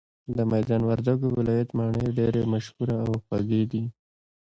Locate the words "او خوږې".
3.05-3.63